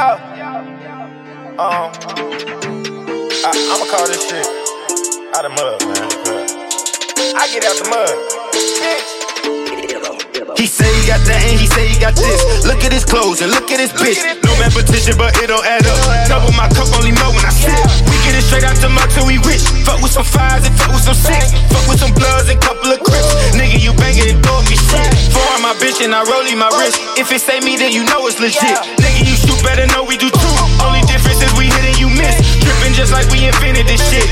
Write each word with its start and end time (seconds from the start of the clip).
Yeah. 0.00 0.16
Um. 1.60 1.92
I, 3.44 3.52
I'ma 3.52 3.84
call 3.84 4.08
this 4.08 4.24
shit 4.24 4.48
out 5.36 5.44
of 5.44 5.52
mud, 5.52 5.76
man. 5.92 6.08
I 7.36 7.44
get 7.52 7.68
out 7.68 7.76
the 7.76 7.84
mud. 7.92 8.08
He 10.56 10.64
say 10.64 10.88
he 10.88 11.04
got 11.04 11.20
that 11.28 11.44
and 11.44 11.60
he 11.60 11.68
say 11.68 11.84
he 11.84 12.00
got 12.00 12.16
this. 12.16 12.64
Look 12.64 12.80
at 12.80 12.96
his 12.96 13.04
clothes 13.04 13.44
and 13.44 13.52
look 13.52 13.68
at 13.68 13.76
his 13.76 13.92
bitch. 13.92 14.24
No 14.40 14.56
repetition, 14.56 15.20
but 15.20 15.36
it 15.36 15.52
don't 15.52 15.68
add 15.68 15.84
up. 15.84 16.00
Double 16.32 16.48
my 16.56 16.72
cup, 16.72 16.88
only 16.96 17.12
know 17.12 17.28
when 17.36 17.44
I 17.44 17.52
sip. 17.52 17.76
We 18.08 18.16
get 18.24 18.40
it 18.40 18.44
straight 18.48 18.64
out 18.64 18.80
the 18.80 18.88
mud 18.88 19.12
till 19.12 19.28
we 19.28 19.36
rich. 19.44 19.60
Fuck 19.84 20.00
with 20.00 20.16
some 20.16 20.24
fives 20.24 20.64
and 20.64 20.72
fuck 20.80 20.96
with 20.96 21.04
some 21.04 21.12
six. 21.12 21.59
And 26.00 26.14
I 26.14 26.24
rollie 26.24 26.56
my 26.56 26.72
wrist. 26.80 26.96
If 27.20 27.28
it 27.28 27.44
say 27.44 27.60
me, 27.60 27.76
then 27.76 27.92
you 27.92 28.08
know 28.08 28.24
it's 28.24 28.40
legit. 28.40 28.72
Nigga, 29.04 29.20
you 29.20 29.36
shoot 29.36 29.60
better 29.60 29.84
know 29.92 30.00
we 30.00 30.16
do 30.16 30.32
too. 30.32 30.54
Only 30.80 31.04
difference 31.04 31.44
is 31.44 31.52
we 31.60 31.68
hit 31.68 31.84
and 31.84 31.98
you 32.00 32.08
miss. 32.08 32.40
Dripping 32.64 32.96
just 32.96 33.12
like 33.12 33.28
we 33.28 33.44
invented 33.44 33.84
this 33.84 34.00
shit. 34.08 34.24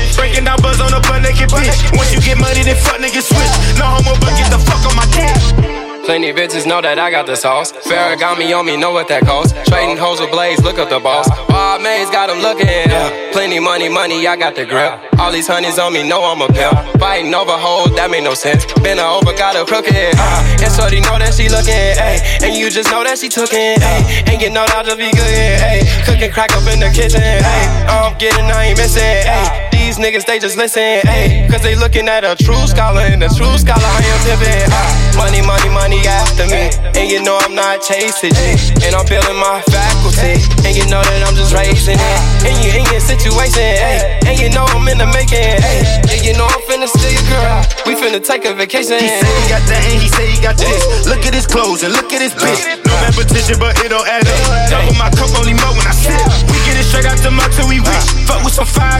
Plenty 6.19 6.35
bitches 6.35 6.67
know 6.67 6.81
that 6.83 6.99
I 6.99 7.07
got 7.15 7.31
the 7.31 7.35
sauce. 7.39 7.71
Ferragamo 7.71 8.43
on 8.51 8.65
me, 8.65 8.75
know 8.75 8.91
what 8.91 9.07
that 9.07 9.23
costs. 9.23 9.55
Trading 9.71 9.95
hoes 9.95 10.19
with 10.19 10.35
blades, 10.35 10.59
look 10.59 10.75
up 10.75 10.89
the 10.89 10.99
boss. 10.99 11.31
Bob 11.47 11.79
Mays 11.79 12.11
got 12.11 12.27
them 12.27 12.43
looking. 12.43 12.67
Yeah. 12.67 13.31
Plenty 13.31 13.63
money, 13.63 13.87
money, 13.87 14.27
I 14.27 14.35
got 14.35 14.51
the 14.53 14.65
grip. 14.65 14.99
All 15.15 15.31
these 15.31 15.47
honeys 15.47 15.79
on 15.79 15.93
me, 15.93 16.03
know 16.03 16.19
I'm 16.19 16.43
a 16.43 16.51
pimp. 16.51 16.75
Fighting 16.99 17.33
over 17.33 17.55
hoes, 17.55 17.95
that 17.95 18.11
make 18.11 18.27
no 18.27 18.33
sense. 18.33 18.67
Been 18.83 18.99
over, 18.99 19.31
got 19.31 19.55
a 19.55 19.63
crooked. 19.63 19.95
Uh, 19.95 20.59
and 20.59 20.67
Shorty 20.75 20.99
know 20.99 21.15
that 21.23 21.31
she 21.39 21.47
looking, 21.47 21.71
ayy. 21.71 22.19
And 22.43 22.51
you 22.51 22.67
just 22.67 22.91
know 22.91 22.99
that 23.07 23.15
she 23.15 23.31
took 23.31 23.55
it, 23.55 23.79
ayy. 23.79 24.27
And 24.27 24.43
you 24.43 24.51
know 24.51 24.67
that 24.67 24.91
to 24.91 24.99
be 24.99 25.15
good, 25.15 25.23
ayy. 25.23 25.87
Cooking 26.03 26.35
crack 26.35 26.51
up 26.51 26.67
in 26.67 26.83
the 26.83 26.91
kitchen, 26.91 27.23
ayy. 27.23 27.87
I'm 27.87 28.11
getting, 28.19 28.43
I 28.51 28.75
ain't 28.75 28.77
missing, 28.77 29.23
ayy. 29.23 29.68
These 29.89 29.97
niggas, 29.97 30.25
they 30.29 30.37
just 30.37 30.53
listen, 30.53 31.01
ayy. 31.09 31.49
Cause 31.49 31.65
they 31.65 31.73
looking 31.73 32.05
at 32.05 32.21
a 32.21 32.37
true 32.37 32.61
scholar, 32.69 33.01
and 33.09 33.25
a 33.25 33.29
true 33.33 33.57
scholar, 33.57 33.81
I 33.81 34.05
am 34.05 34.21
tipping. 34.21 34.69
Uh, 34.69 35.17
money, 35.17 35.41
money, 35.41 35.65
money 35.73 36.05
after 36.05 36.45
me. 36.45 36.69
And 36.93 37.09
you 37.09 37.25
know 37.25 37.41
I'm 37.41 37.57
not 37.57 37.81
chasing 37.81 38.37
it. 38.37 38.85
And 38.85 38.93
I'm 38.93 39.01
building 39.09 39.41
my 39.41 39.65
faculty. 39.65 40.37
And 40.61 40.77
you 40.77 40.85
know 40.93 41.01
that 41.01 41.25
I'm 41.25 41.33
just 41.33 41.57
raising 41.57 41.97
it. 41.97 42.19
And 42.45 42.53
you 42.61 42.69
in 42.69 42.85
your 42.93 43.01
situation, 43.01 43.65
ayy. 43.65 44.29
And 44.29 44.37
you 44.37 44.53
know 44.53 44.69
I'm 44.69 44.85
in 44.85 45.01
the 45.01 45.09
making, 45.09 45.41
ayy. 45.41 45.81
And 46.05 46.21
you 46.21 46.37
know 46.37 46.45
I'm 46.45 46.61
finna 46.69 46.85
steal 46.85 47.09
your 47.09 47.25
girl. 47.25 47.57
We 47.89 47.97
finna 47.97 48.21
take 48.21 48.45
a 48.45 48.53
vacation. 48.53 49.01
He 49.01 49.09
say 49.09 49.25
he 49.25 49.45
got 49.49 49.65
that 49.73 49.81
and 49.89 49.97
he 49.97 50.09
say 50.13 50.29
he 50.29 50.37
got 50.37 50.53
this. 50.61 51.09
Look 51.09 51.25
at 51.25 51.33
his 51.33 51.49
clothes 51.49 51.81
and 51.81 51.97
look 51.97 52.13
at 52.13 52.21
his 52.21 52.37
bitch. 52.37 52.61
No 52.85 52.93
repetition, 53.09 53.57
but 53.57 53.73
it 53.81 53.89
don't 53.89 54.05
add 54.05 54.21
up. 54.21 54.69
Double 54.69 54.93
my 55.01 55.09
cup, 55.17 55.33
only 55.33 55.57
more 55.57 55.73
when 55.73 55.87
I 55.89 55.97
sip. 55.97 56.13
We 56.45 56.61
get 56.69 56.77
it 56.77 56.85
straight 56.85 57.09
out 57.09 57.17
the 57.25 57.33
mud 57.33 57.49
till 57.57 57.65
we 57.65 57.81
rich. 57.81 58.05
Fuck 58.29 58.45
with 58.45 58.53
some 58.53 58.69
fives 58.69 58.98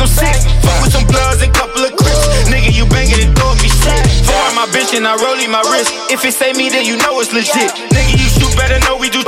and 0.00 0.64
fuck 0.64 0.80
with 0.80 0.92
some 0.92 1.04
bloods 1.04 1.42
and 1.42 1.52
couple 1.52 1.84
of 1.84 1.92
crips. 1.96 2.24
Nigga, 2.48 2.72
you 2.72 2.86
banging 2.88 3.20
and 3.20 3.36
throw 3.36 3.52
me 3.60 3.68
shit. 3.68 4.00
Four 4.24 4.48
my 4.56 4.64
bitch 4.72 4.96
and 4.96 5.06
I 5.06 5.16
rollie 5.16 5.50
my 5.50 5.60
wrist. 5.68 5.92
If 6.10 6.24
it 6.24 6.32
say 6.32 6.52
me, 6.52 6.70
then 6.70 6.84
you 6.84 6.96
know 6.96 7.20
it's 7.20 7.32
legit. 7.32 7.68
Nigga, 7.92 8.16
you 8.16 8.28
shoot 8.32 8.52
better 8.56 8.80
know 8.88 8.96
we 8.96 9.10
do 9.10 9.22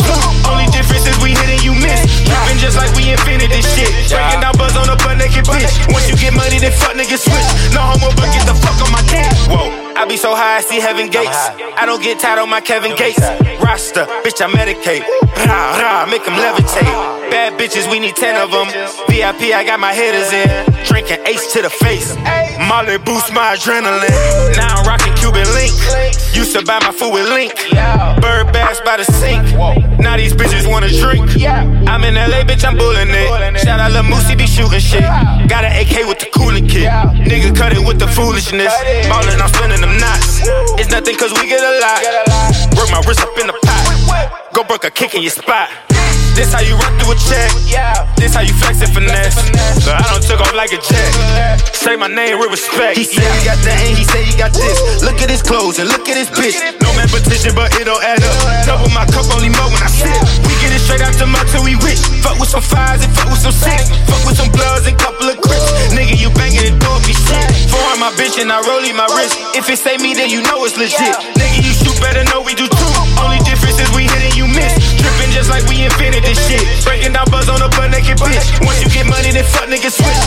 be 10.13 10.19
so 10.19 10.37
high, 10.37 10.59
I 10.59 10.61
see 10.61 10.77
heaven 10.77 11.09
gates. 11.09 11.41
I 11.81 11.87
don't 11.87 12.03
get 12.03 12.21
tired 12.21 12.39
on 12.39 12.51
my 12.51 12.61
Kevin 12.61 12.95
Gates. 12.97 13.25
Roster, 13.65 14.05
bitch, 14.21 14.45
I 14.45 14.49
medicate. 14.53 15.01
Rah, 15.49 15.81
rah, 15.81 16.05
make 16.05 16.25
them 16.29 16.37
levitate. 16.37 16.93
Bad 17.33 17.57
bitches, 17.57 17.91
we 17.91 17.99
need 17.99 18.15
10 18.15 18.37
of 18.37 18.53
them. 18.53 18.69
VIP, 19.09 19.57
I 19.57 19.65
got 19.65 19.81
my 19.81 19.95
hitters 19.95 20.29
in. 20.37 20.49
Drinking 20.85 21.25
ace 21.25 21.51
to 21.55 21.63
the 21.63 21.71
face. 21.71 22.13
Molly 22.69 22.99
boost 22.99 23.33
my 23.33 23.57
adrenaline. 23.57 24.13
Now 24.53 24.77
I'm 24.77 24.85
rocking 24.85 25.17
Cuban 25.17 25.49
link. 25.57 25.73
Used 26.37 26.53
to 26.53 26.63
buy 26.65 26.77
my 26.85 26.93
food 26.93 27.17
with 27.17 27.33
link. 27.33 27.57
Bird 28.21 28.53
bass 28.53 28.85
by 28.85 29.01
the 29.01 29.09
sink. 29.17 29.41
Now 29.97 30.19
these 30.21 30.35
bitches 30.37 30.69
wanna 30.69 30.93
drink. 30.93 31.25
I'm 31.89 32.05
in 32.05 32.21
LA, 32.21 32.45
bitch, 32.45 32.69
I'm 32.69 32.77
bullin' 32.77 33.09
it. 33.09 33.61
Shout 33.65 33.81
out 33.81 33.93
Lil 33.93 34.05
Mosey, 34.05 34.37
be 34.37 34.47
shooting 34.47 34.81
shit. 34.81 35.09
Got 35.49 35.65
an 35.65 35.73
AK 35.73 36.05
with 36.05 36.21
the 36.21 36.29
cooling 36.37 36.69
kit. 36.69 36.91
Nigga 37.25 37.57
cut 37.57 37.73
it 37.73 37.81
with 37.81 37.99
the 37.99 38.09
foolishness. 38.09 38.73
Ballin', 39.09 39.41
I'm 39.41 39.49
spinning. 39.49 39.72
It's 40.83 40.91
nothing 40.91 41.15
cause 41.15 41.31
we 41.39 41.47
get 41.47 41.63
a 41.63 41.79
lot. 41.79 42.03
Work 42.75 42.91
my 42.91 42.99
wrist 43.07 43.23
up 43.23 43.31
in 43.39 43.47
the 43.47 43.55
pot. 43.55 44.51
Go 44.53 44.65
broke 44.65 44.83
a 44.83 44.91
kick 44.91 45.15
in 45.15 45.23
your 45.23 45.31
spot. 45.31 45.71
This 46.35 46.51
how 46.51 46.59
you 46.59 46.75
run 46.75 46.91
through 46.99 47.15
a 47.15 47.19
check. 47.23 47.55
This 48.19 48.35
how 48.35 48.43
you 48.43 48.51
flex 48.51 48.83
and 48.83 48.91
finesse. 48.91 49.39
So 49.79 49.95
I 49.95 50.03
don't 50.11 50.19
took 50.27 50.43
off 50.43 50.51
like 50.59 50.75
a 50.75 50.83
jet. 50.83 51.63
Say 51.71 51.95
my 51.95 52.09
name 52.11 52.43
with 52.43 52.51
respect. 52.51 52.99
He 52.99 53.05
say 53.05 53.23
he 53.23 53.47
got 53.47 53.63
that 53.63 53.79
and 53.79 53.95
he 53.95 54.03
say 54.03 54.27
he 54.27 54.35
got 54.35 54.51
this. 54.51 55.07
Look 55.07 55.23
at 55.23 55.31
his 55.31 55.39
clothes 55.39 55.79
and 55.79 55.87
look 55.87 56.09
at 56.11 56.19
his 56.19 56.27
bitch. 56.35 56.59
No 56.83 56.91
repetition, 56.99 57.55
but 57.55 57.71
it 57.79 57.87
don't 57.87 58.03
add 58.03 58.19
up. 58.19 58.62
bitch 68.17 68.39
and 68.41 68.51
I 68.53 68.61
rollie 68.63 68.95
my 68.95 69.07
wrist. 69.17 69.39
If 69.57 69.69
it 69.69 69.79
say 69.79 69.97
me, 69.99 70.15
then 70.15 70.31
you 70.31 70.43
know 70.43 70.65
it's 70.65 70.77
legit. 70.77 71.01
Yeah. 71.01 71.39
Nigga, 71.39 71.59
you 71.65 71.73
shoot 71.73 71.97
better 72.01 72.25
know 72.31 72.43
we 72.43 72.55
do 72.55 72.67
too. 72.67 72.93
Only 73.21 73.39
difference 73.45 73.79
is 73.81 73.89
we 73.95 74.09
hit 74.09 74.23
and 74.23 74.37
you 74.37 74.47
miss. 74.47 74.73
Tripping 75.01 75.33
just 75.33 75.51
like 75.51 75.65
we 75.69 75.85
invented 75.85 76.25
this 76.25 76.39
shit. 76.49 76.63
Breaking 76.85 77.13
down 77.13 77.27
buzz 77.31 77.49
on 77.49 77.61
a 77.63 77.69
butt 77.73 77.91
naked 77.91 78.19
bitch. 78.21 78.47
Once 78.65 78.81
you 78.83 78.89
get 78.91 79.07
money, 79.07 79.31
then 79.33 79.45
fuck 79.45 79.69
niggas 79.69 79.97
switch. 79.97 80.22